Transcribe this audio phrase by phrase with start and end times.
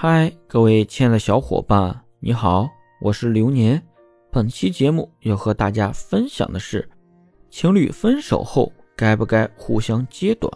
[0.00, 2.68] 嗨，各位亲爱的小伙伴，你好，
[3.00, 3.84] 我是流年。
[4.30, 6.88] 本期节目要和大家分享的是，
[7.50, 10.48] 情侣分手后该不该互相揭短？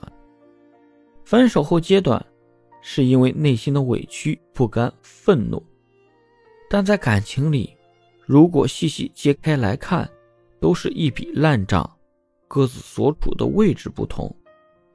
[1.24, 2.24] 分手后揭短，
[2.82, 5.60] 是因为内心的委屈、不甘、愤怒。
[6.70, 7.76] 但在感情里，
[8.24, 10.08] 如果细细揭开来看，
[10.60, 11.98] 都是一笔烂账。
[12.46, 14.32] 各自所处的位置不同，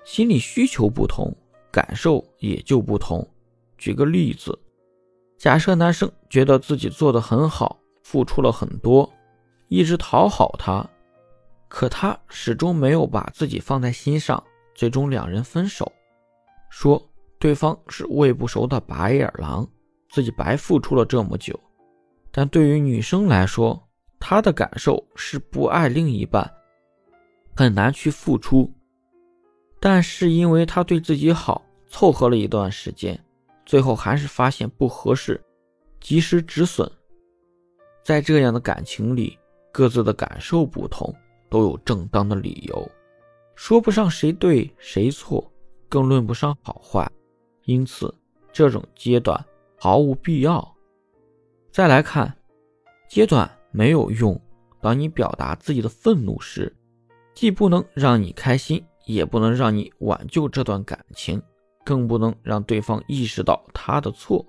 [0.05, 1.35] 心理需求不同，
[1.69, 3.27] 感受也就不同。
[3.77, 4.57] 举个例子，
[5.37, 9.11] 假设男生觉得自己做的很好，付出了很多，
[9.67, 10.85] 一直讨好她，
[11.67, 15.91] 可她始终没有把自己放在心上，最终两人分手，
[16.69, 17.01] 说
[17.37, 19.67] 对方是喂不熟的白眼狼，
[20.09, 21.59] 自己白付出了这么久。
[22.31, 23.87] 但对于女生来说，
[24.19, 26.51] 她的感受是不爱另一半，
[27.55, 28.71] 很难去付出，
[29.79, 33.19] 但是因为他对自己好，凑合了一段时间。
[33.67, 35.39] 最后还是发现不合适，
[35.99, 36.89] 及时止损。
[38.01, 39.37] 在这样的感情里，
[39.73, 41.13] 各自的感受不同，
[41.49, 42.89] 都有正当的理由，
[43.55, 45.51] 说不上谁对谁错，
[45.89, 47.05] 更论不上好坏。
[47.65, 48.11] 因此，
[48.53, 49.45] 这种阶段
[49.77, 50.75] 毫无必要。
[51.69, 52.33] 再来看，
[53.09, 54.39] 阶段没有用。
[54.79, 56.73] 当你表达自己的愤怒时，
[57.35, 61.41] 既不能让你开心，也不能让你挽救这段感情。
[61.87, 64.45] 更不能让对方意识到他的错。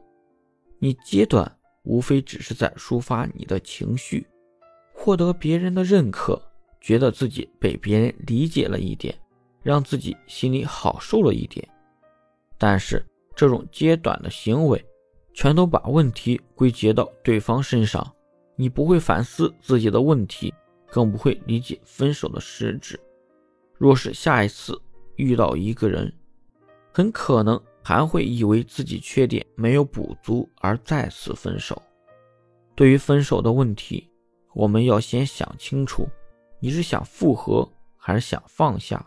[0.81, 4.27] 你揭短，无非只是在抒发你的情绪，
[4.93, 6.43] 获得别人的认可，
[6.81, 9.17] 觉得自己被别人理解了一点，
[9.63, 11.65] 让自己心里好受了一点。
[12.59, 14.85] 但是这种揭短的行为，
[15.33, 18.05] 全都把问题归结到对方身上，
[18.57, 20.53] 你不会反思自己的问题，
[20.91, 22.99] 更不会理解分手的实质。
[23.77, 24.77] 若是下一次
[25.15, 26.13] 遇到一个人，
[26.99, 31.81] 很可能还会以为自己缺点没有补足而再次分手。
[32.75, 34.11] 对于分手的问题，
[34.53, 36.09] 我们要先想清楚，
[36.59, 39.01] 你是想复合还是想放下？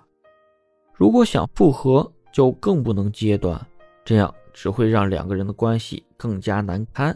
[0.94, 3.60] 如果想复合，就更不能揭短，
[4.06, 7.14] 这样只会让两个人的关系更加难堪。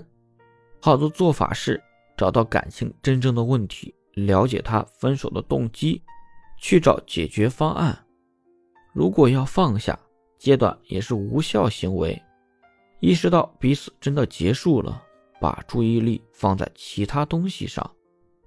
[0.82, 1.82] 好的做法是
[2.18, 6.04] 找到感情真正的问题，了解他分手的动机，
[6.58, 7.98] 去找解决方案。
[8.92, 9.98] 如果要放下，
[10.38, 12.22] 阶段也是无效行为，
[13.00, 15.02] 意识到彼此真的结束了，
[15.40, 17.90] 把注意力放在其他东西上，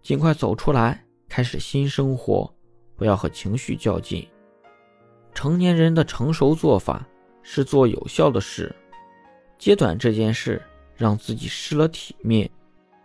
[0.03, 2.53] 尽快走出来，开始新生活，
[2.95, 4.27] 不要和情绪较劲。
[5.35, 7.07] 成年人的成熟做法
[7.43, 8.75] 是做有效的事，
[9.59, 10.63] 阶段这件事
[10.95, 12.49] 让自己失了体面，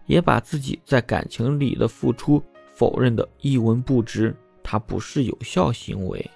[0.06, 6.30] 也把自己在感情里的付出否认的一文不值，它不是有效行为。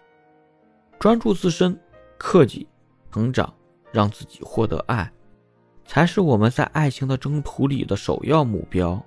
[1.00, 1.79] 专注自身。
[2.17, 2.67] 克己、
[3.11, 3.53] 成长，
[3.91, 5.11] 让自己获得爱，
[5.85, 9.03] 才是我们在爱情的征途里的首要目标。